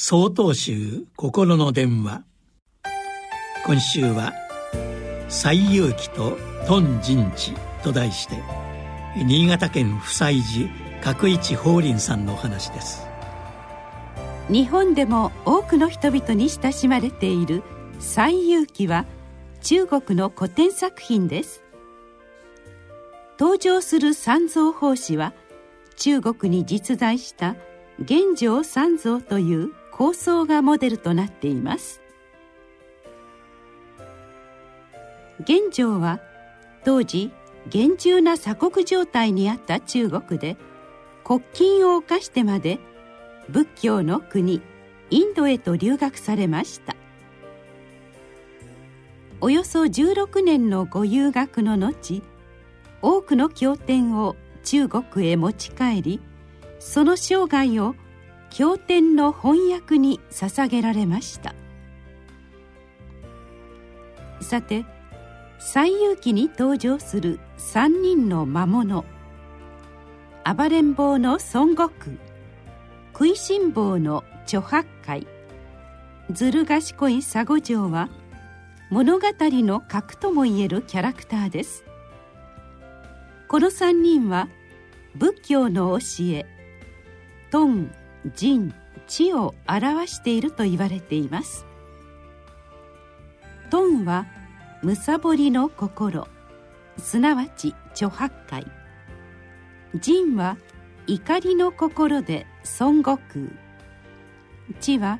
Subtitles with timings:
[0.00, 2.22] 総統集心の電話。
[3.66, 4.32] 今週は
[5.28, 7.52] 「西遊記と頓人知」
[7.82, 8.36] と題して
[9.16, 10.70] 新潟県夫妻寺
[11.02, 13.08] 角一法輪さんのお話です。
[14.48, 17.64] 日本でも多くの人々に親しまれている
[17.98, 19.04] 「西遊記」は
[19.62, 21.64] 中国の古典作品です。
[23.36, 25.32] 登場する三蔵法師は
[25.96, 27.56] 中国に実在した
[27.98, 32.00] 玄奘三蔵という構想がモデルとなっています。
[35.44, 36.20] 玄奘は
[36.84, 37.32] 当時
[37.68, 40.56] 厳重な鎖国状態にあった中国で
[41.24, 42.78] 国禁を犯してまで
[43.48, 44.62] 仏教の国
[45.10, 46.94] インドへと留学されました。
[49.40, 52.22] およそ16年のご留学の後
[53.02, 56.20] 多くの経典を中国へ持ち帰り
[56.78, 57.96] その生涯を
[58.50, 61.54] 経典の翻訳に捧げられました。
[64.40, 64.84] さて
[65.58, 69.04] 「西遊記」に登場する3人の魔物
[70.44, 72.16] 暴れん坊の孫悟空
[73.12, 75.26] 食いしん坊の猪八戒
[76.30, 78.08] ずる賢い佐護城は
[78.90, 81.84] 物語の核ともいえるキャラクターです。
[83.48, 84.48] この3人は
[85.14, 86.46] 仏教の教え
[87.50, 87.90] 「トン
[88.34, 88.74] 人
[89.06, 91.66] 知を表していると言われています。
[93.70, 94.26] トンは
[94.82, 96.26] むさぼりの心
[96.96, 98.66] すなわち著八戒
[99.94, 100.56] 人は
[101.06, 102.46] 怒りの心で
[102.80, 103.46] 孫悟空。
[104.80, 105.18] 知は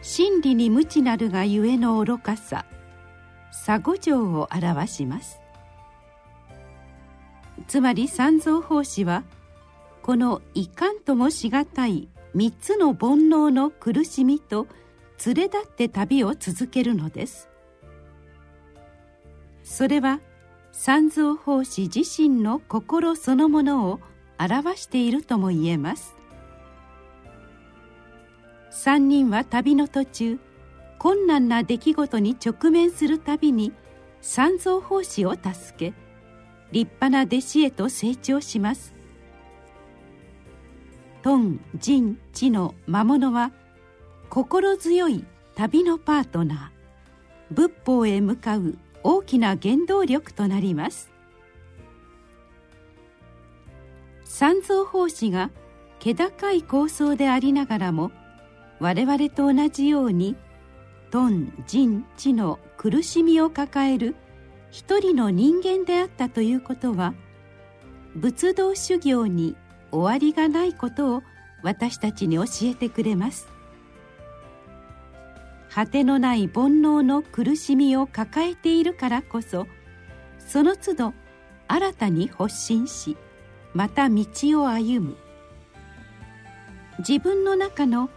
[0.00, 2.64] 真理に無知なるがゆえの愚かさ。
[3.66, 5.40] 佐護城を表します。
[7.66, 9.24] つまり三蔵法師は
[10.02, 14.66] このいかんともしがたい3つの煩悩の苦しみと
[15.24, 17.48] 連れ立って旅を続けるのです。
[19.62, 20.20] それは
[20.72, 24.00] 三蔵法師自身の心そのものを
[24.38, 26.16] 表しているとも言えます。
[28.70, 30.38] 3人は旅の途中
[30.98, 33.72] 困難な出来事に直面するたびに
[34.20, 35.46] 三蔵法師を助
[35.76, 35.94] け
[36.70, 38.97] 立派な弟子へと成長します。
[41.22, 43.52] 頓人知の魔物は
[44.28, 45.24] 心強い
[45.54, 47.54] 旅のパートナー。
[47.54, 51.10] 仏法へ向かう大きな原動力となります。
[54.24, 55.50] 三蔵法師が
[55.98, 58.12] 気高い構想でありながらも
[58.78, 60.36] 我々と同じように
[61.10, 64.14] 頓人知の苦しみを抱える
[64.70, 67.14] 一人の人間であったということは
[68.14, 69.56] 仏道修行に
[69.90, 71.22] 終わりがないことを
[71.62, 73.48] 私たちに教えてくれます。
[75.70, 79.66] 果てのない煩悩の苦しみを抱えているからこそ
[80.38, 81.14] その都度
[81.68, 83.16] 新たに発信し
[83.74, 84.24] また道
[84.62, 85.16] を歩む。
[86.98, 88.10] 自分の中の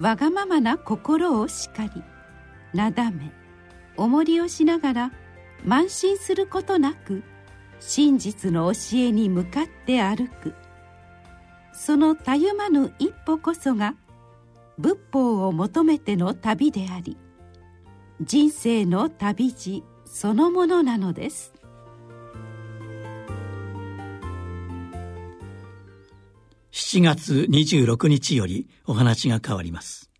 [0.00, 2.02] わがままな心を叱り
[2.72, 3.30] なだめ
[3.96, 5.12] 重りをしながら
[5.64, 7.22] 慢心することなく
[7.78, 10.54] 真実の教えに向かって歩く。
[11.86, 13.94] そのたゆまぬ一歩こそが
[14.78, 17.18] 仏法を求めての旅であり
[18.22, 21.52] 人生の旅路そのものなのです。
[26.72, 30.10] 7月26日よりお話が変わります。